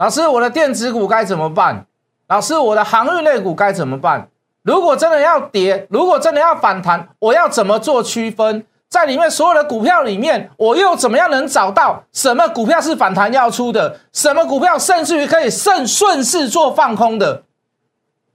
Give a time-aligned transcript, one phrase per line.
[0.00, 1.84] 老师，我的电子股该怎么办？
[2.28, 4.30] 老师，我的航运类股该怎么办？
[4.62, 8.64] 如果真的要跌，如果真的要反弹，我要怎么做区分？
[8.88, 14.00] 在里面所有的股票里面，我又怎么样能找到什么股票是反弹要出的？
[14.10, 17.42] 什么股票甚至于可以顺顺势做放空的？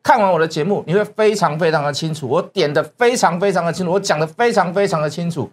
[0.04, 5.50] 看完我的节目，你会非常非常的清楚，我点的非常非常的清楚，我讲的非常非常的清楚。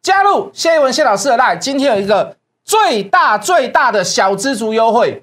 [0.00, 2.34] 加入谢一文谢老师的赖今天有一个
[2.64, 5.22] 最大最大的小资族优惠。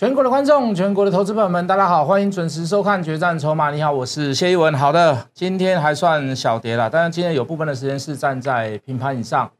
[0.00, 3.68] 全国的观众，全国的投资朋友们，大家好，欢迎准时收看《决战筹码》。
[3.74, 4.72] 你好，我是谢一文。
[4.72, 9.50] 好的，今天还算小跌了，但是今天有部分的时间是站在平盘以上。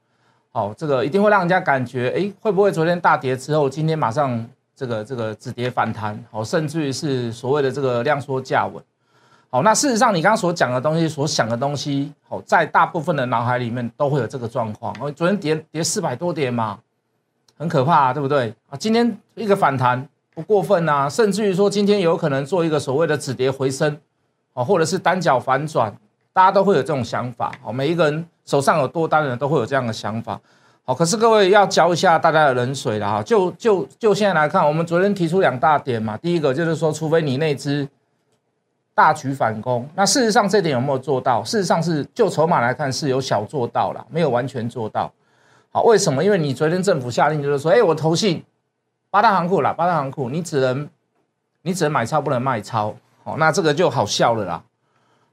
[0.50, 4.42] 好，这个一定会让人家感觉，哎，会不会昨天大跌之后，今天马上
[4.74, 6.18] 这个这个止跌反弹？
[6.30, 8.82] 好，甚至于是所谓的这个量缩价稳。
[9.50, 14.96] 好，那事实上你刚刚所讲的东西，所想的东西，好，在大部分的脑海里面都会有这个状况。
[15.02, 16.78] 哦，昨天跌跌四百多点嘛，
[17.58, 18.54] 很可怕，对不对？
[18.70, 20.08] 啊，今天一个反弹。
[20.32, 23.98] 不过分啊，甚至于说今天有可能做一个所谓的止跌回升，
[24.54, 25.94] 啊，或者是单脚反转，
[26.32, 30.40] 大家都会有这种想法，哦，每一个人手上有多单的人都会有这样的想法，
[30.84, 37.86] 好，可是各位要浇一下大家的冷水了哈，就就就现在来看，我们昨天提出两大点嘛，第一个就是说，除非你那支
[38.94, 41.42] 大举反攻，那事实上这点有没有做到？
[41.42, 45.12] 事实上是就筹码来看是有小做到了，没有完全做到，
[45.70, 46.24] 好，为什么？
[46.24, 48.42] 因为你昨天政府下令就是说，哎，我投信。
[49.10, 50.88] 八大行库啦，八大行库，你只能
[51.62, 52.94] 你只能买超，不能卖超，
[53.24, 54.62] 好，那这个就好笑了啦。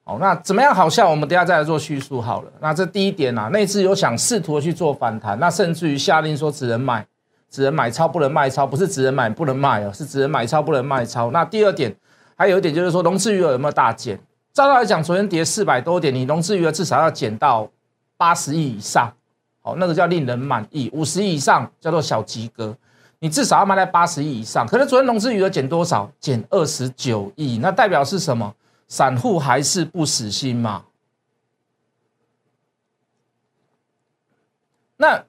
[0.03, 1.09] 好，那怎么样好笑？
[1.09, 2.51] 我们等下再来做叙述好了。
[2.59, 7.05] 那这第一点啊，那次有想试图去做反弹，那甚至于下令说只能买，
[7.49, 11.29] 只能买超，不能卖超，不是只能买不能卖哦，是只能买超不能卖超。
[11.31, 11.93] 那第二点，
[12.35, 14.17] 还有一点就是说，融资余额有没有大减？
[14.53, 17.69] 照道来讲，昨天跌四百多点，你融资余额至少要减到
[18.15, 19.13] 八十亿以上，
[19.61, 22.75] 好，那个叫令人满意，五十亿以上叫做小及格。
[23.19, 26.11] 你至少要卖在八十亿以上，可是昨天融资余额减多少？
[26.19, 28.53] 减二十九亿，那代表是什么？
[28.87, 30.85] 散户还是不死心嘛？
[34.95, 35.23] 那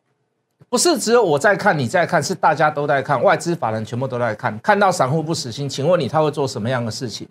[0.68, 4.58] 不是只有我在看，你在看，是大家都在看，外资法人全部都在看。
[4.60, 7.26] 看到散户不死心，请问你他会做什么样的事情？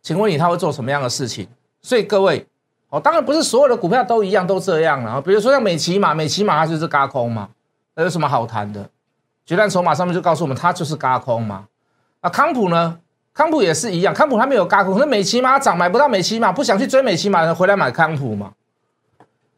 [0.00, 1.48] 请问你他会做什么样的事情？
[1.82, 2.46] 所以各位，
[2.88, 5.20] 哦，当然不是所有的股票都一样，都这样了。
[5.20, 7.50] 比如说像美骑马，美骑马它就是嘎空嘛。
[7.94, 8.88] 那有什么好谈的？
[9.44, 11.66] 决战筹码上面就告诉我们，它就是嘎空嘛。
[12.20, 12.98] 啊，康普呢？
[13.34, 18.52] 康普也是一样，康普它没有嘎空，可是美骑马涨，买不到美骑马，不想去追美骑马的人回来买康普嘛。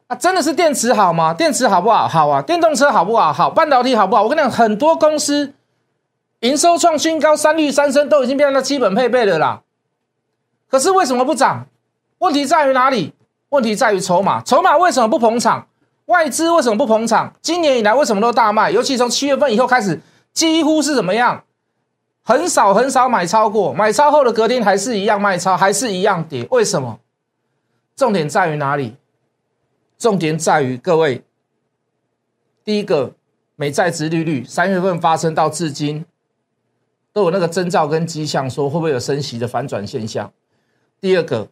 [0.06, 1.34] 啊，真的是电池好吗？
[1.34, 2.08] 电池好不好？
[2.08, 2.40] 好啊。
[2.40, 3.32] 电动车好不好？
[3.32, 3.50] 好。
[3.50, 4.22] 半导体好不好？
[4.22, 5.52] 我跟你讲，很多公司
[6.40, 9.62] 营收创新高，三率三升都已经变成基本配备了啦。
[10.70, 11.66] 可是为什么不涨？
[12.18, 13.12] 问题在于哪里？
[13.50, 15.66] 问题在于筹码，筹码为什么不捧场？
[16.06, 17.34] 外资为什么不捧场？
[17.40, 18.70] 今年以来为什么都大卖？
[18.70, 20.00] 尤其从七月份以后开始，
[20.32, 21.44] 几乎是怎么样？
[22.22, 26.46] 很少很少买超过，买超后的隔天还是一样卖超，还是一样跌。
[26.50, 27.00] 为什么？
[27.96, 28.96] 重点在于哪里？
[29.96, 31.22] 重点在于各位，
[32.64, 33.12] 第一个，
[33.56, 36.04] 美债值利率三月份发生到至今，
[37.12, 40.30] 都有那个征兆跟迹象，说会不会有升息的反转现象？
[41.00, 41.48] 第二个。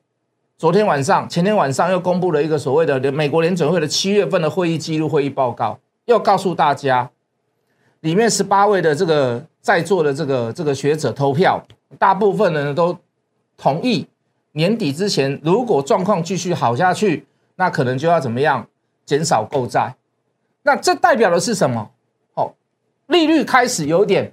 [0.59, 7.11] 昨天晚上、前天晚上又公布了一个所谓的美国联准会的七月份的会议记录会议报告，又告诉大家，
[8.01, 11.61] 里面十八位的这个在座的这个这个学者投票，
[11.99, 12.97] 大部分人都
[13.57, 14.07] 同意
[14.53, 17.27] 年底之前如果状况继续好下去，
[17.57, 18.69] 那可能就要怎么样
[19.05, 19.97] 减少购债。
[20.63, 21.91] 那这代表的是什么？
[22.35, 22.55] 哦，
[23.09, 24.33] 利率开始有点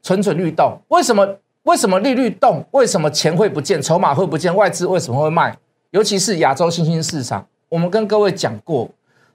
[0.00, 1.38] 蠢蠢欲动，为什么？
[1.64, 2.64] 为什么利率动？
[2.72, 3.80] 为什么钱会不见？
[3.80, 4.54] 筹码会不见？
[4.54, 5.56] 外资为什么会卖？
[5.90, 8.88] 尤其是亚洲新兴市场，我们跟各位讲过，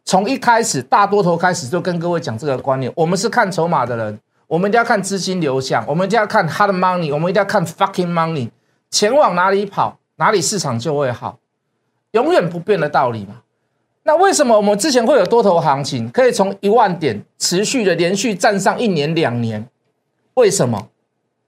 [0.04, 2.92] 从一开始大多头开始就跟各位讲这个观念。
[2.96, 8.50] 我们是看筹码的人，我们一定要看资金流向，我们一定要看 hard money，我们一定要看 fucking money，
[8.90, 11.40] 钱往哪里跑，哪里市场就会好，
[12.12, 13.42] 永远不变的道理嘛。
[14.04, 19.68] 那为什么我们之前会有多头行情，可以从一万点持续的连续站上一年两年？
[20.34, 20.90] 为什么？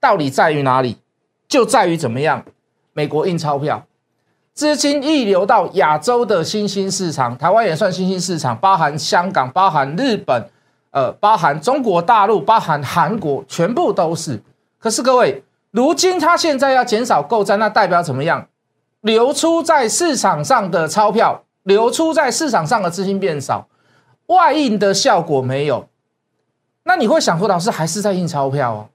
[0.00, 0.98] 到底在于哪里？
[1.46, 2.44] 就在于怎么样？
[2.92, 3.86] 美国印钞票，
[4.52, 10.50] 资金溢流到亚洲的新兴市场，台湾也算新兴市场，包含香港、包含日本、
[10.90, 14.42] 呃，包含中国大陆、包含韩国，全部都是。
[14.78, 18.48] 可是各位，如今他现在要减少购债，那代表怎么样？
[19.00, 23.68] 流出在市场上的钞票，流出在市场上的资金变少，
[24.26, 25.88] 外印的效果没有，
[26.84, 28.88] 那你会想说，老师还是在印钞票哦，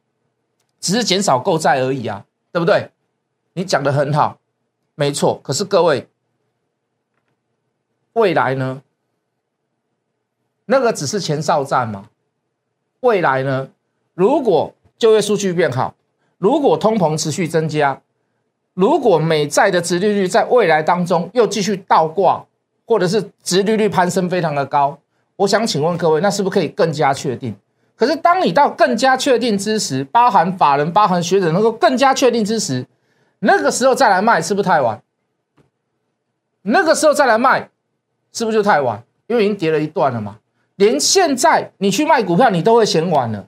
[0.79, 2.91] 只是减少购债而已啊，对不对？
[3.53, 4.39] 你讲的很好，
[4.95, 5.39] 没错。
[5.43, 6.07] 可是各位，
[8.13, 8.81] 未来呢？
[10.65, 12.09] 那个只是前哨战嘛？
[13.01, 13.69] 未来呢？
[14.13, 15.95] 如果就业数据变好，
[16.37, 18.01] 如果通膨持续增加，
[18.73, 22.45] 如果美债的殖利率在未来当中又继续倒挂，
[22.85, 24.99] 或者是殖利率攀升非常的高，
[25.37, 27.55] 我想请问各位，那是不是可以更加确定？
[27.95, 32.85] 可是当你到更加确定之时，包含法人、包含学者能够更加确定之时，
[33.39, 35.01] 那个时候再来卖是不是太晚？
[36.63, 37.69] 那个时候再来卖
[38.33, 39.03] 是不是就太晚？
[39.27, 40.39] 因为已经跌了一段了嘛。
[40.75, 43.47] 连现在你去卖股票，你都会嫌晚了，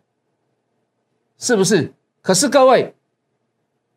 [1.37, 1.91] 是不是？
[2.21, 2.95] 可是各位，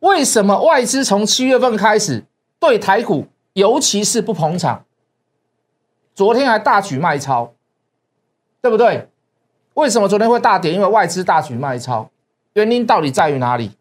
[0.00, 2.25] 为什么外资从七月份开始
[2.58, 4.85] 对台股，尤其是不捧场？
[6.14, 7.55] 昨天还大举卖超，
[8.61, 9.10] 对不对？
[9.81, 10.73] 为什么昨天会大跌？
[10.75, 12.11] 因为外资大举卖超，
[12.53, 13.73] 原因到底在于哪里？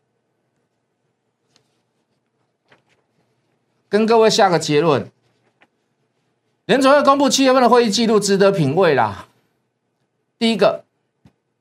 [3.90, 5.12] 跟各位下个结论：
[6.66, 9.28] 联总会公布七月份的会议记录，值得品味啦。
[10.38, 10.86] 第一个，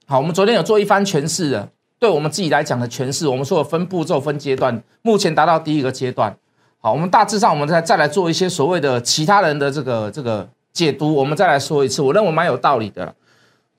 [0.06, 6.36] 好，我们昨天有做一番诠释的，对我们自己来讲的诠释，我们说分步骤、分阶段，目前达到第一个阶段。
[6.80, 13.12] 好，我们大致上，我们再再来做一些所谓的其他人的这个这个解读，我们再来说一次，我认为蛮有道理的。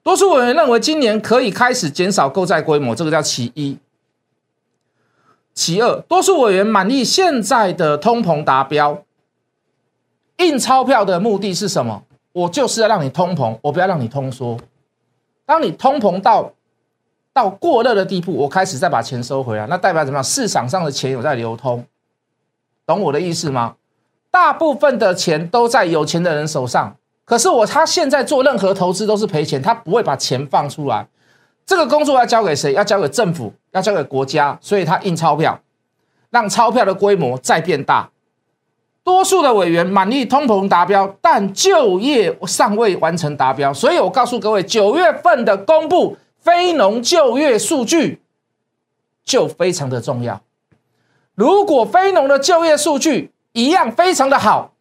[0.02, 3.78] 多数委员认为今年可以开始减少购债规模，这个叫其一。
[5.54, 9.04] 其二，多数委员满意现在的通膨达标，
[10.38, 12.04] 印钞票的目的是什么？
[12.32, 14.58] 我就是要让你通膨，我不要让你通缩。
[15.46, 16.54] 当你通膨到
[17.34, 20.24] 到过热的地步，我开始再把钱收回来，那代表怎么样？
[20.24, 21.84] 市场上的钱有在流通，
[22.86, 23.76] 懂我的意思吗？
[24.32, 26.96] 大部分的钱都在有钱的人手上，
[27.30, 31.08] 可是我他现在做任何投资都是赔钱，他不会把钱放出来。
[31.64, 32.74] 这个工作要交给谁？
[32.74, 35.60] 要交给政府，要交给国家，所以他印钞票，
[36.32, 38.10] 让钞票的规模再变大。
[39.04, 48.24] 多数的委员满意通膨达标，但就业尚未完成达标，所以我告诉各位，九月份的公布非农就业数据
[49.24, 50.42] 就非常的重要。
[51.36, 54.74] 如果非农的就业数据一样非常的好，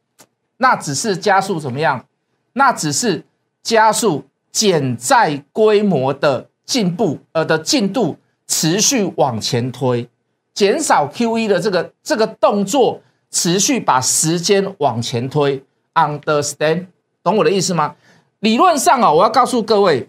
[0.57, 2.07] 那只是加速怎么样？
[2.53, 3.25] 那只是
[3.63, 8.17] 加速减债规模的进步，呃的进度
[8.47, 10.09] 持续往前推，
[10.55, 13.01] 减少 QE 的这个这个动作。
[13.31, 15.63] 持续把时间往前推
[15.93, 16.87] ，understand，
[17.23, 17.95] 懂我的意思吗？
[18.41, 20.09] 理论上啊，我要告诉各位，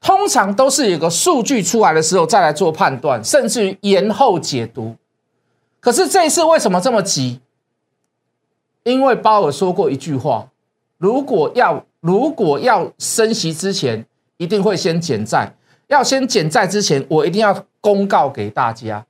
[0.00, 4.96] 通常都是有个数据出来的时候再来做判断，甚至于延后解读。
[5.78, 7.42] 可是这一次为什么这么急？
[8.84, 10.48] 因为鲍尔说过一句话：
[11.02, 14.06] 如果要如果要升息之前，
[14.36, 15.52] 一定会先减债。
[15.88, 19.04] 要先减债之前，我一定要公告给大家。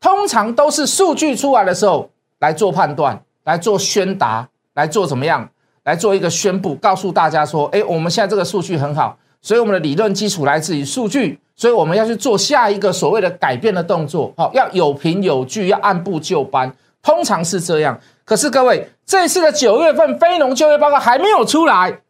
[0.00, 5.48] 通常都是数据出来的时候来做判断，来做宣达，来做怎么样？
[5.84, 14.34] 来做一个宣布，告诉大家说：哎，我们现在这个数据很好，所以我们的理论基础来自于数据，所以我们要去做下一个所谓的改变的动作。
[14.36, 16.74] 好，要有凭有据，要按部就班。
[17.00, 18.00] 通常是这样。
[18.24, 22.00] 可是各位，这次的九月份非农就业报告还没有出来，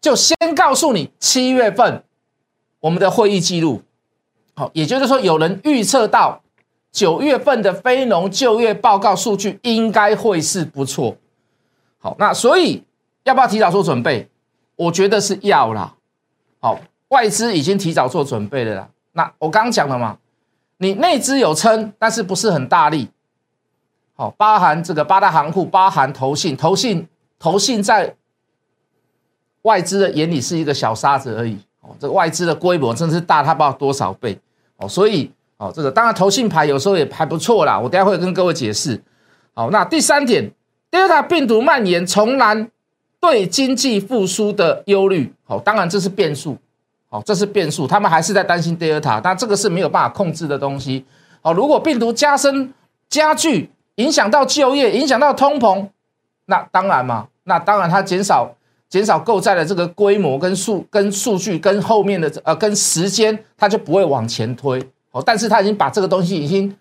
[0.00, 2.04] 就先告诉你七月份
[2.80, 3.82] 我们的会议记录。
[4.54, 6.42] 好，也就是说有人预测到。
[6.92, 11.14] 九月份的非农就业报告数据应该会是不错，
[11.98, 12.82] 好，那所以
[13.24, 14.26] 要不要提早做准备？
[14.76, 15.94] 我觉得是要啦。
[16.58, 18.88] 好，外资已经提早做准备了啦。
[19.12, 20.16] 那我刚刚讲了嘛，
[20.78, 23.10] 你内资有撑，但是不是很大力。
[24.16, 27.06] 好，包含这个八大行库，包含投信，投信
[27.38, 28.12] 投信在
[29.62, 31.56] 外资的眼里是一个小沙子而已。
[31.82, 34.36] 哦，这个外资的规模真的是大，它不知道多少倍。
[34.78, 35.30] 哦，所以。
[35.58, 39.02] 哦，这个当然投信牌有时候也还不错啦，我等下会跟各位解释。
[39.54, 40.52] 好，那第三点
[40.90, 42.70] ，Delta 病毒蔓延，重燃
[43.18, 45.32] 对经济复苏的忧虑。
[45.46, 46.58] 好，当然这是变数。
[47.08, 51.06] 好，这是变数，他们还是在担心 Delta，但这个是没有办法控制的东西。
[51.40, 52.74] 好，如果病毒加深、
[53.08, 55.88] 加剧，影响到就业，影响到通膨，
[56.46, 58.50] 那当然嘛，那当然它减少、
[58.88, 64.80] 减少购债的这个规模跟数、跟数据、跟后面的呃跟时间，它就不会往前推
[65.12, 65.22] 哦。
[65.24, 66.76] 但是它已经把这个东西已经，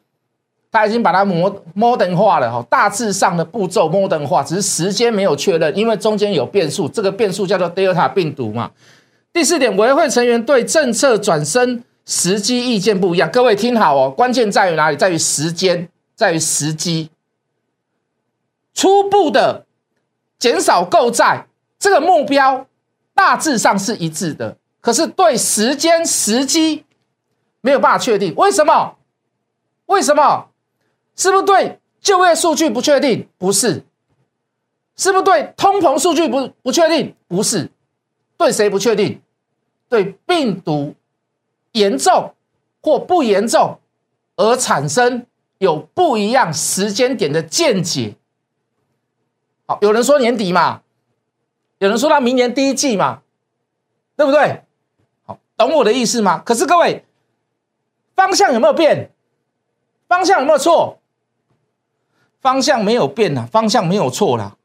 [0.72, 8.72] 它已经把它模 modern 化了哈，大致上的步骤 modern 化，只是时间没有确认，因为中间有变数，这个变数叫做 Delta 病毒嘛。
[9.32, 14.98] 第四点，委员会成员对政策转身时机意见不一样，各位听好哦，关键在于哪里？
[14.98, 17.10] 在于时间，在于时机。
[18.74, 19.66] 初步的
[20.38, 21.48] 减少购债
[21.80, 22.68] 这个目标
[23.14, 26.84] 大致上是一致的，可是对时间时机
[27.62, 28.36] 没有办法确定。
[28.36, 28.98] 为什么？
[29.86, 30.50] 为什么？
[31.16, 33.30] 是不是对就业数据不确定？
[33.38, 33.84] 不是。
[34.98, 37.16] 是不是对通膨数据不不确定？
[37.28, 37.70] 不是。
[38.38, 39.22] 对谁不确定？
[39.88, 40.96] 对病毒
[41.72, 42.34] 严重
[42.82, 43.80] 或不严重
[44.36, 45.26] 而产生
[45.58, 48.16] 有不一样时间点的见解。
[49.66, 50.82] 好，有人说年底嘛，
[51.80, 53.22] 有人说到明年第一季嘛，
[54.16, 54.62] 对不对？
[55.26, 56.42] 好，懂我的意思吗？
[56.46, 57.04] 可是各位，
[58.16, 59.12] 方向有没有变？
[60.08, 61.00] 方向有没有错？
[62.40, 64.56] 方向没有变呐，方向没有错啦。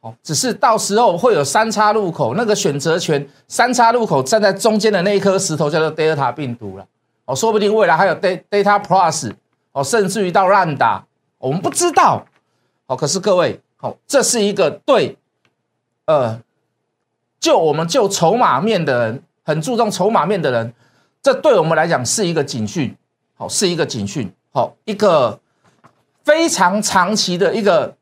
[0.00, 6.86] 哦，只是到时候会有三叉路口，那个选择权三叉路口站在中间的那一颗石头叫做 Delta 病毒了。
[7.24, 9.32] 哦，说不定未来还有 Data Plus，
[9.72, 11.04] 哦，甚至于到烂打，
[11.38, 12.24] 我们不知道。
[12.86, 13.60] 好，可是各位。
[13.76, 15.16] 好，这是一个对，
[16.04, 16.40] 呃，
[17.40, 20.72] 就我们就筹码面的人很注重筹码面的人，
[21.20, 22.96] 这对我们来讲是一个警讯，
[23.34, 25.40] 好，是一个警讯，好，一个
[26.22, 27.96] 非常长期的一个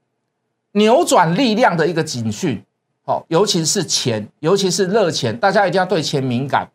[0.72, 2.62] 扭转力量的一个警讯，
[3.06, 6.70] 好，尤其是钱，尤其是热钱，大家一定要对钱敏感。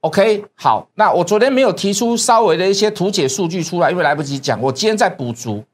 [0.00, 5.64] OK，好，那我昨天没有提出稍微的一些图解数据出来，因为来不及讲，我今天再补足。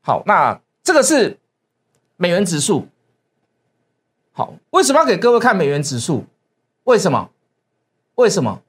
[0.00, 1.38] 好，那这个是。
[2.20, 2.88] 美元指数，
[4.32, 6.24] 好，为什么要给各位看美元指数？
[6.82, 7.30] 为什么？
[8.16, 8.60] 为什么？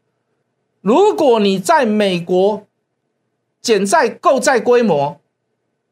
[0.81, 2.67] 如果你在美国
[3.59, 5.19] 减债购债规模，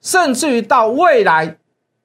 [0.01, 1.58] 甚至于到未来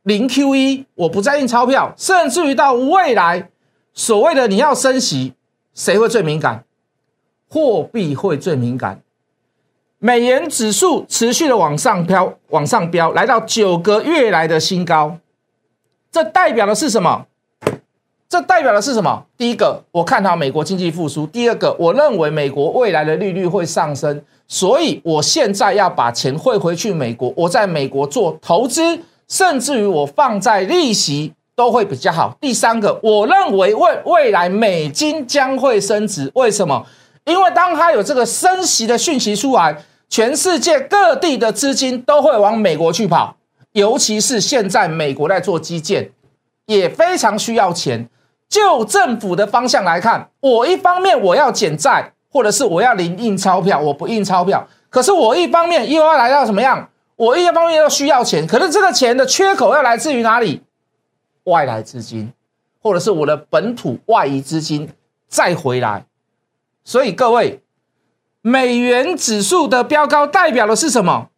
[0.05, 3.51] 零 QE，我不再印钞票，甚至于到未来
[3.93, 5.35] 所谓的你要升息，
[5.75, 6.65] 谁会最敏感？
[7.53, 9.03] 货币会最敏感。
[9.99, 15.19] 美元指数持续的往上飘，往上飙，来到九个月来的新高。
[16.11, 17.27] 这代表的是什么？
[18.27, 19.27] 这代表的是什么？
[19.37, 32.35] 第一个，我看好美国经济复苏；第二个，我认为美国未来的利率会上升，所以我现在要把钱汇回去美国，我在美国做投资，甚至于我放在利息都会比较好。
[32.41, 36.87] 第三个，我认为未未来美金将会升值，为什么？
[37.25, 39.77] 因为当它有这个升息的讯息出来，
[40.09, 43.37] 全世界各地的资金都会往美国去跑。
[43.73, 46.11] 尤其是现在美国在做基建，
[46.67, 48.09] 也非常需要钱。
[48.49, 54.69] 就政府的方向来看，我一方面我要减债，或者是我要零印钞票，我不印钞票。
[54.91, 56.91] 可是我一方面又要来到什么样？
[57.17, 60.61] 我一方面又需要钱，可是这个钱的缺口要来自于哪里？
[61.45, 62.31] 外来资金，
[62.83, 64.91] 或者是我的本土外移资金
[65.29, 66.05] 再回来。
[66.85, 67.63] 所以各位，
[68.41, 71.31] 美元指数的标高代表的是什么？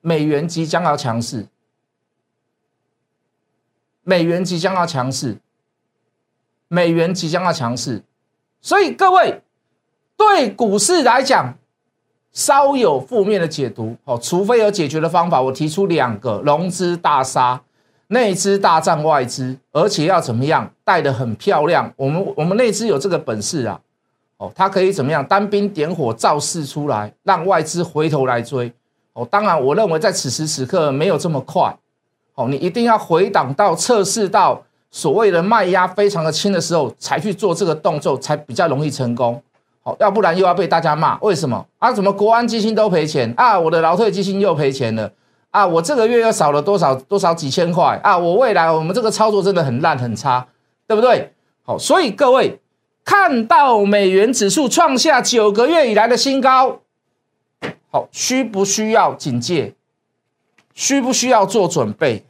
[0.00, 1.48] 美元即将要强势，
[4.04, 5.38] 美元即将要强势，
[6.68, 8.02] 美元即将要强势，
[8.60, 9.42] 所以各位
[10.16, 11.58] 对股市来讲
[12.32, 15.42] 稍有负面的解读哦，除非有解决的方法。
[15.42, 17.60] 我提出两个：融资大杀，
[18.06, 21.92] 内资大战外资，而且要怎么样带的很漂亮。
[21.96, 23.80] 我们我们内资有这个本事啊，
[24.38, 28.72] 哦，它可以怎么样单兵点火造势出来，让外资回头来追。
[29.12, 31.76] 哦，当然，我认为在此时此刻没有这么快。
[32.34, 39.42] 哦，你一定要回档到测试到所谓的卖压非常的轻的时候，才去做这个动作，才比较容易成功。
[39.82, 41.18] 好，要不然又要被大家骂。
[41.18, 41.92] 为什么啊？
[41.92, 43.58] 怎么国安基金都赔钱啊？
[43.58, 45.10] 我的劳退基金又赔钱了
[45.50, 45.66] 啊？
[45.66, 48.16] 我这个月又少了多少多少几千块啊？
[48.16, 50.46] 我未来我们这个操作真的很烂很差，
[50.86, 51.32] 对不对？
[51.64, 52.60] 好，所以各位
[53.08, 56.82] 看到美元指数创下九个月以来的新高。
[57.90, 59.72] 好，需不需要警戒？
[60.74, 62.22] 需不需要做准备？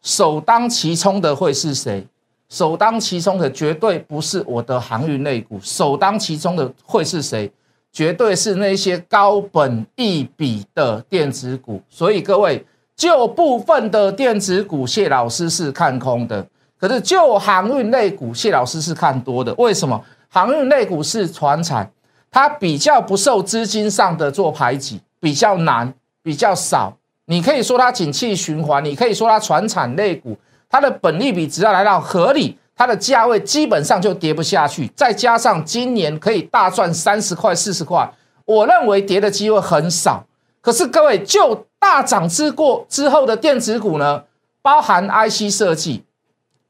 [0.00, 2.06] 首当其冲的会是谁？
[2.48, 7.52] 首当其冲的绝对不是我的航运类股，首当其冲的会是谁？
[7.92, 11.82] 绝对是那些高本一笔的电子股。
[11.90, 12.64] 所以各位，
[12.96, 16.42] 就部分的电子股，谢老师是看空的；
[16.80, 19.52] 可是就航运类股，谢老师是看多的。
[19.58, 20.02] 为什么？
[20.34, 21.92] 航运类股是船产。
[22.28, 26.96] 它比较不受资金上的做排挤，比较难，比较少。
[27.26, 30.36] 你可以说它景气循环，你可以说它船产类股，
[30.68, 34.88] 它的本利比只要来到合理，它的价位基本上就跌不下去。
[34.96, 38.12] 再加上今年可以大赚三十块、四十块，
[38.44, 40.26] 我认为跌的机会很少。
[40.60, 44.24] 可是各位，就大涨之过之后的电子股呢，
[44.60, 46.02] 包含 IC 设计，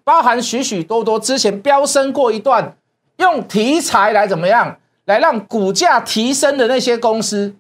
[0.05, 2.77] 包含许许多多之前飙升过一段，
[3.17, 4.79] 用题材来怎么样？
[5.05, 7.55] 来让股价提升的那些公司，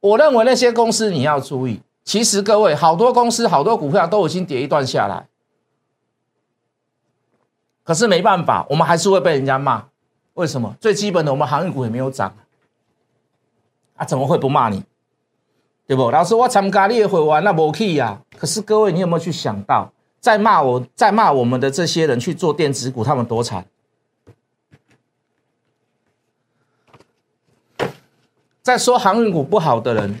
[0.00, 1.82] 我认为那些公司你要注意。
[2.02, 5.26] 其实各位，好多公司、好多股票都已经跌一段下来，
[7.84, 9.84] 可是没办法，我们还是会被人家骂。
[10.32, 10.74] 为什么？
[10.80, 12.34] 最基本的，我们航运股也没有涨
[13.96, 14.82] 啊，怎么会不骂你？
[15.86, 16.10] 对不？
[16.10, 18.18] 老师，我参加你的会员那无去呀。
[18.38, 23.66] 可是各位，你有没有去想到，在骂我、在骂我们的这些人去做电子股，他们多惨？
[28.68, 30.20] 在说航运股不好的人。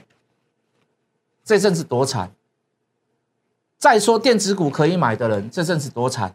[1.44, 2.32] 这阵子多惨！
[3.76, 6.34] 再说电子股可以买的人，这阵子多惨！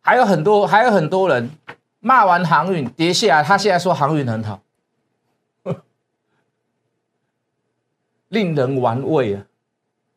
[0.00, 1.50] 还有很多，还有很多人
[1.98, 4.62] 骂完航运跌下来，他现在说航运很好，
[8.28, 9.46] 令人玩味啊！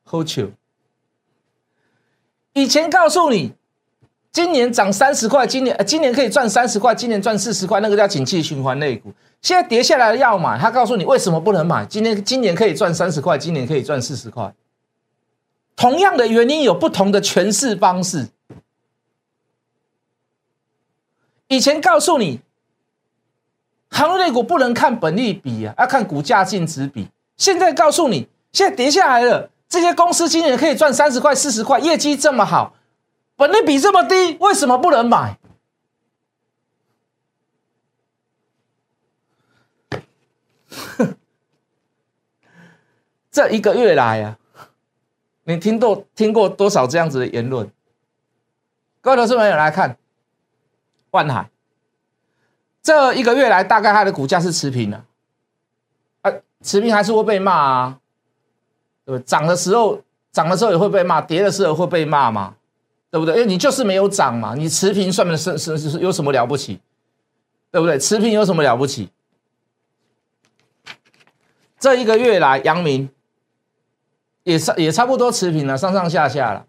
[0.03, 0.51] 好糗！
[2.53, 3.53] 以前告诉你，
[4.31, 9.12] 今年涨三十块，今年呃，今年可以赚三十块，今年赚四十块，那个叫景气循环类股。
[9.41, 11.86] 现在跌下来了要买，他告诉你为什么不能买？
[11.86, 14.53] 今年今年可以赚三十块，今年可以赚四十块。
[15.75, 18.27] 同样的原因有不同的诠释方式。
[21.48, 22.41] 以前告诉你，
[23.89, 27.07] 行业股不能看本利比啊，要看股价净值比。
[27.38, 32.75] 现在告诉你，现在跌下来了，这些公司今年可以赚三十块、四十块，业绩这么好，
[33.39, 35.39] 本利比这么低，为什么不能买？
[43.31, 44.38] 这一个月来啊，
[45.46, 47.72] 你听多听过多少这样子的言论？
[49.00, 49.98] 各位投资朋友来看，
[51.12, 51.50] 万海
[52.81, 55.05] 这一个月来，大概它的股价是持平的，
[56.24, 58.01] 啊，持平还是会被骂啊，
[59.05, 59.25] 对不对？
[59.25, 60.01] 涨的时候
[60.34, 62.58] 涨的时候也会被骂，跌的时候会被骂嘛，
[63.11, 63.35] 对不对？
[63.35, 66.79] 因为你就是没有涨嘛，你持平算不是是是有什么了不起？
[67.71, 67.97] 对不对？
[67.99, 69.09] 持平有什么了不起？
[71.79, 73.09] 这一个月来，阳明。
[74.43, 76.65] 也差也差不多持平了，上上下下了，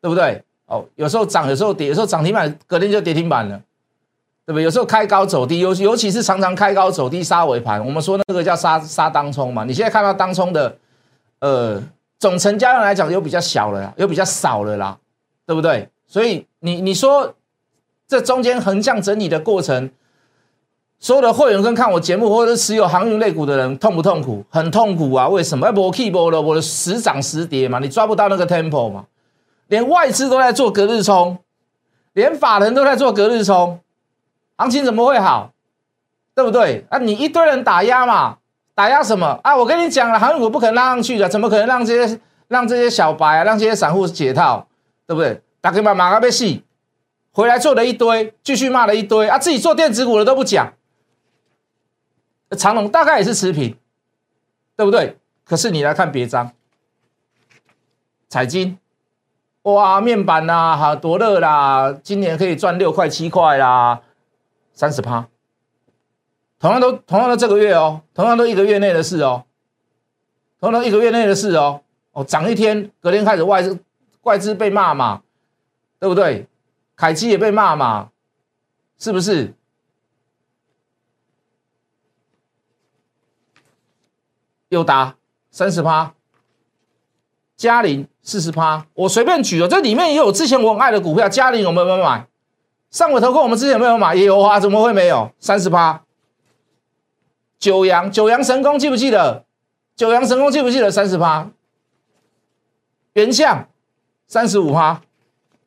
[0.00, 0.44] 对不对？
[0.66, 3.56] 哦，有时候涨，有时候跌，有时候涨停板，隔天就跌停板了，
[4.46, 4.62] 对不对？
[4.62, 9.64] 有时候开高走低，尤尤其是常常开高走低杀尾盘，我们说那个叫杀杀当冲嘛。
[9.64, 10.78] 你现在看到当冲的，
[11.40, 11.82] 呃，
[12.20, 14.96] 总成交量来讲又比较小了，又比较少了啦，
[15.48, 15.88] 对不对？
[16.06, 17.34] 所以你你说
[18.06, 19.90] 这中间横向整理的过程。
[21.00, 24.44] 所有的会员跟看我节目或者是持有航运类股的人痛不痛苦？
[24.50, 25.28] 很痛苦啊！
[25.28, 25.68] 为什么？
[25.68, 29.04] 我 keep 了我的时涨时跌嘛，你抓不到那个 tempo 嘛？
[29.68, 31.38] 连外资都在做隔日冲，
[32.14, 33.78] 连法人都在做隔日冲，
[34.56, 35.52] 行情怎么会好？
[36.34, 36.84] 对不对？
[36.90, 38.38] 啊，你一堆人打压嘛，
[38.74, 39.56] 打压什么啊？
[39.56, 44.66] 我跟你讲了，航运股不可能拉上去的，怎么可能让这些让这些小白啊，让这些散户解套？
[45.08, 45.40] 对不对？
[45.62, 46.62] 打给马马嘎被戏，
[47.32, 49.38] 回来做了一堆，继续骂了一堆啊！
[49.38, 50.74] 自己做电子股的都不讲。
[52.50, 53.74] 长隆大概也是持平，
[54.76, 55.16] 对不对？
[55.44, 56.52] 可是你来看别张，
[58.28, 58.78] 彩金，
[59.62, 61.98] 哇，面板呐，哈，多热啦！
[62.02, 64.02] 今年可以赚六块七块啦，
[64.74, 65.26] 三十趴。
[66.58, 69.44] 同样都同样的这个月哦，同样都一个月内的事哦，
[70.60, 71.80] 同样都一个月内的事哦。
[72.12, 73.78] 哦，涨一天，隔天开始外资
[74.28, 75.22] 外资被骂嘛，
[75.98, 76.46] 对不对？
[76.94, 78.10] 凯基也被骂嘛，
[78.98, 79.54] 是不是？
[84.68, 85.16] 友达
[85.50, 86.12] 三十趴，
[87.56, 92.26] 嘉麟四十趴，我随便举了，这里面也有之前我很爱的股票，嘉麟有没有买？
[92.90, 94.14] 上尾投控我们之前有没有买？
[94.14, 95.32] 也有啊，怎么会没有？
[95.40, 96.02] 三十趴，
[97.58, 99.46] 九阳九阳神功记不记得？
[99.96, 100.90] 九阳神功记不记得？
[100.90, 101.50] 三十趴，
[103.14, 103.66] 原相
[104.28, 105.00] 三十五趴，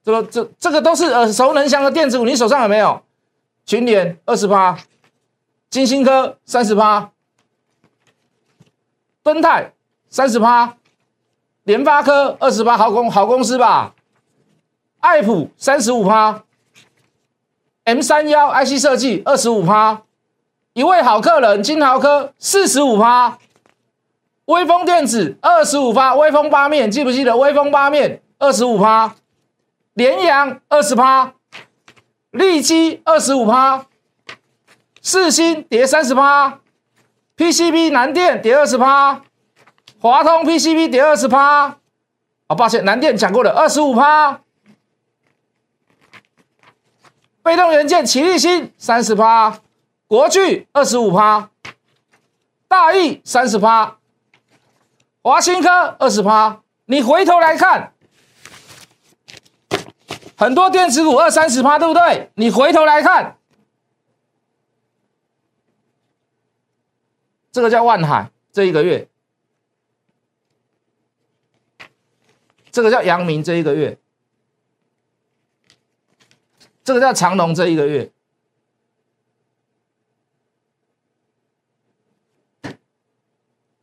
[0.04, 3.02] 这个这这个都是耳熟能详的电子股，你手上有没有？
[3.66, 4.78] 群联二十趴，
[5.70, 7.10] 金星科三十趴。
[9.24, 9.74] 敦泰
[10.10, 10.78] 三十趴，
[11.64, 13.94] 联发科二十八，好公好公司吧？
[15.00, 16.44] 爱普三十五趴
[17.86, 20.02] ，M 三幺 IC 设计二十五趴，
[20.74, 23.38] 一位好客人金豪科四十五趴，
[24.46, 27.38] 威风电子二十五趴，威风八面记不记得？
[27.38, 29.16] 威风八面二十五趴，
[29.94, 31.34] 联阳二十趴，
[32.32, 33.86] 利基二十五趴，
[35.00, 36.58] 四星跌三十趴。
[37.38, 39.22] PCB 南电跌二十趴，
[40.00, 41.78] 华通 PCB 跌二十趴，
[42.48, 44.42] 啊，抱歉，南电讲过了，二十五趴。
[47.44, 49.60] 被动元件奇力新三十趴，
[50.08, 51.50] 国巨二十五趴，
[52.68, 53.98] 大益三十趴，
[55.22, 56.62] 华新科二十趴。
[56.86, 57.94] 你回头来看，
[60.42, 62.32] 很多电子股二三十趴，对不对？
[62.34, 63.38] 你回头来看。
[67.52, 69.08] 这个叫万海，这一个月，
[72.72, 74.00] 这个叫阳明这一个月，
[76.84, 78.12] 这个叫长隆这一个月。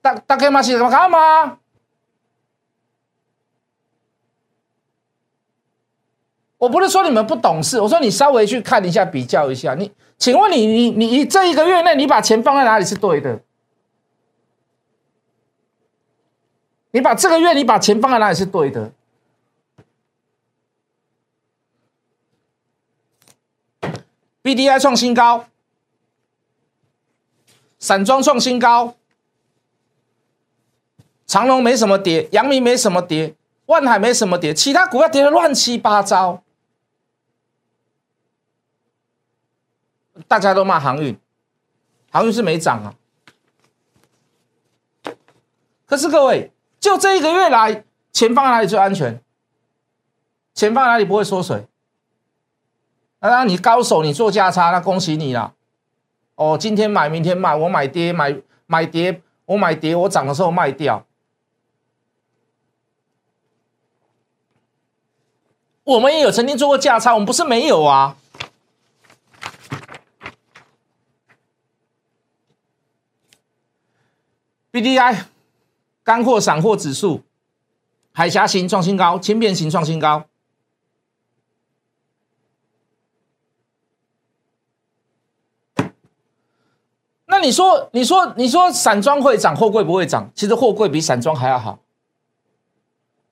[0.01, 1.61] 大大概嘛是怎么看吗？
[6.59, 9.75] 我不是说你们不懂事，我说你稍微去看一下，比较一下。
[9.75, 13.41] 你，请问你，你，你这一个月内，你把钱放在哪里是对的？
[16.91, 18.91] 你把这个月你把钱放在哪里是对的
[24.43, 25.45] ？B D I 创新高，
[27.79, 28.97] 散装创新高，
[31.27, 33.35] 长隆没什么跌，阳明没什么跌，
[33.67, 36.43] 万海没什么跌，其他股票跌的乱七八糟。
[40.29, 41.19] 大家都骂航运，
[42.13, 42.95] 航运是没涨啊。
[45.87, 49.23] 可是各位，就这一个月来，钱放在哪里最安全？
[50.55, 51.67] 钱放在哪里不会缩水？
[53.19, 55.55] 当然，你高手，你做价差，那恭喜你啦。
[56.35, 58.37] 哦，今天买，明天卖，我买跌，买
[58.67, 61.05] 买跌，我买跌，我涨的时候卖掉。
[65.85, 68.17] 我们也有曾经做过价差，我们不是没有啊。
[74.71, 75.27] B D I
[76.05, 77.23] 干货散货指数，
[78.13, 80.25] 海峡型创新高，轻便型创新高。
[87.31, 90.31] 那你说，你说，你说散装会涨，货柜不会涨？
[90.35, 91.79] 其实货柜比散装还要好，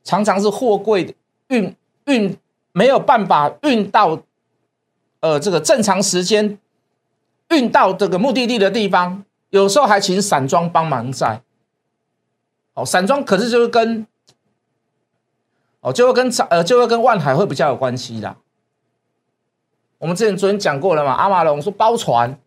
[0.05, 1.15] 常常是货柜
[1.49, 2.39] 运运
[2.73, 4.23] 没有办法运到，
[5.21, 6.59] 呃，这个正常时间
[7.49, 9.26] 运到这个目的地的地方。
[9.51, 11.41] 有时候还请散装帮忙在，
[12.75, 14.07] 哦，散装可是就是跟，
[15.81, 18.37] 哦，就会跟呃，就会跟万海会比较有关系啦。
[19.99, 22.39] 我们之前昨天讲过了嘛，阿马龙说包船，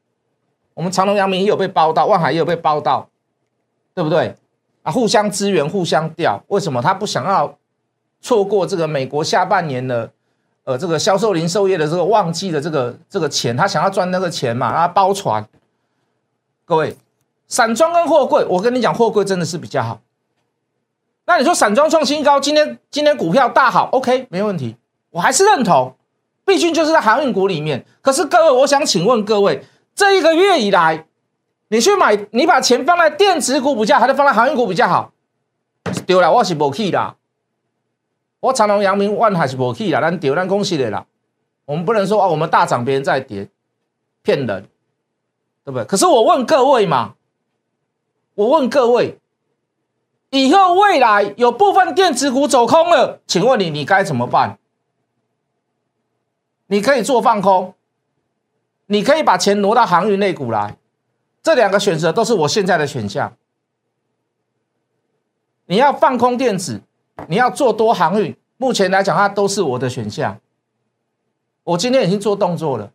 [0.74, 3.10] 我们长隆、阳明也有被包到，万海也有被包到，
[3.96, 4.36] 对不对？
[4.84, 6.44] 啊，互相支援，互相调。
[6.50, 7.58] 为什么他不想要
[8.22, 10.12] 错过这个美国下半年的
[10.66, 13.58] 呃这个销售零售业的这个旺季的这个这个钱？
[13.58, 15.48] 他想要赚那个钱嘛，他包船。
[16.70, 16.96] 各位，
[17.48, 20.02] 散装跟货柜，我跟你讲，货柜真的是比较好。
[21.26, 24.76] 那你说散装创新高，今天今天股票大好，OK，没问题，
[25.10, 25.96] 我还是认同，
[26.46, 27.84] 毕竟就是在航运股里面。
[28.04, 29.64] 可是各位，我想请问各位，
[29.96, 31.08] 这一个月以来，
[31.70, 35.12] 你去买，你把钱放在电子股比较，还是放在航运股比较好？
[36.06, 37.16] 丢了，我是无去啦。
[38.42, 41.08] 我长隆、阳明、万海是无去啦，咱丢，咱恭喜你啦。
[41.66, 43.50] 我们不能说啊，我们大涨，别人在跌，
[44.22, 44.70] 骗人。
[45.70, 45.86] 对不对？
[45.86, 47.14] 可是我问各位嘛，
[48.34, 49.20] 我问各位，
[50.32, 54.58] 以后未来有部分电子股走空了，请问你，你该怎么办？
[56.66, 57.76] 你可以做放空，
[58.88, 60.76] 你可以把钱挪到航运类股来，
[61.44, 63.36] 这两个选择都是我现在的选项。
[65.68, 66.82] 你要放空电子，
[67.28, 70.40] 你要做多航运，目前来讲，它都是我的选项。
[71.64, 72.92] 我今天已经做动作了，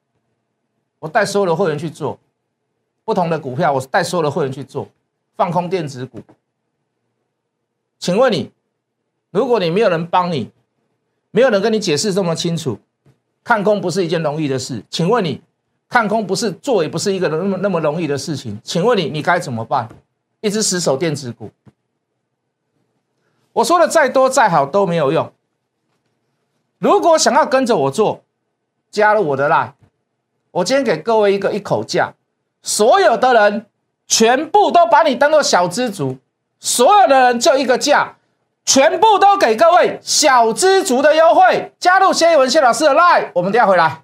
[0.98, 2.18] 我带所有的会员去做。
[3.04, 4.88] 不同的股票，我带所有的会员去做
[5.36, 6.20] 放空电子股。
[7.98, 8.50] 请问你，
[9.30, 10.50] 如果你没有人帮你，
[11.30, 12.78] 没有人跟你解释这么清楚，
[13.42, 14.82] 看空不是一件容易的事。
[14.88, 15.42] 请问你，
[15.88, 18.60] 看空不是做也不是一个那么那么容易的事情。
[18.62, 19.88] 请问你，你该怎么办？
[20.40, 21.50] 一直死守电子股，
[23.54, 25.32] 我说的再多再好都没有用。
[26.78, 28.22] 如果想要跟着我做，
[28.90, 29.72] 加入我的 line，
[30.50, 32.14] 我今天给各位一个一口价。
[32.64, 33.66] 所有的人
[34.08, 36.16] 全部都把你当做小资族，
[36.58, 38.16] 所有的人就一个价，
[38.64, 41.72] 全部都给各位小资族的优惠。
[41.78, 44.03] 加入谢一文谢老师的 line，我们等下回来。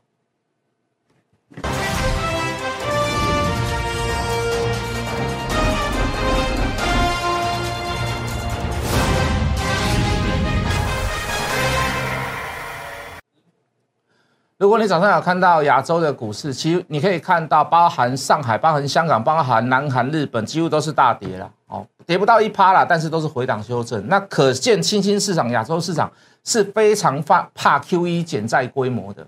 [14.60, 24.06] 如果你早上有看到亚洲的股市，其实你可以看到，包含上海、包含香港、包含南韩、日本，几乎都是大跌了，哦，跌不到一趴了，但是都是回档修正。
[24.06, 26.12] 那可见新兴市场、亚洲市场
[26.44, 29.26] 是非常怕怕 Q E 减债规模的。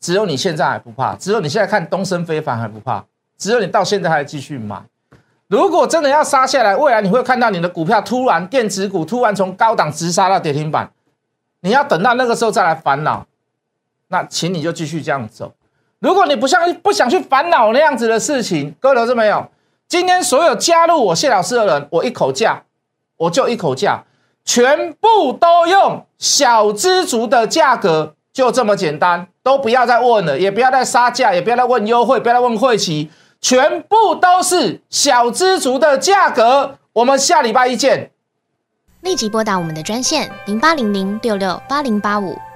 [0.00, 3.04] 只有你现在还不怕，只有你现在看东升非凡还不怕，
[3.38, 4.82] 只有你到现在还继续买。
[5.46, 10.90] 如果真的要杀下来，未来你会看到你的股票突然电子股突然从高档直杀到跌停板，
[11.60, 13.24] 你要等到那个时候再来烦恼。
[14.12, 15.50] 那请你就继续这样走。
[15.98, 19.48] 如果你不像不想去烦恼那样子的事情，各位投资没有？
[19.88, 22.64] 今天所有加入我谢老师的人，我一口价，
[23.16, 24.04] 我就一口价，
[24.44, 36.76] 全部都用小资族的价格，就这么简单，都不要再问了，也不要再杀价，也不要再问优惠，不要再问会期，全部都是小资族的价格。
[36.92, 38.10] 我们下礼拜一见。
[39.00, 42.36] 立即拨打我们的专线零八零零六六八零八五。